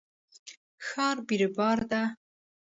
ښار 0.85 1.17
بیروبار 1.27 1.79
ده 1.91 2.03